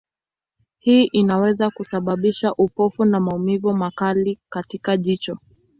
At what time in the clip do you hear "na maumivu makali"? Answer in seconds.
3.05-4.39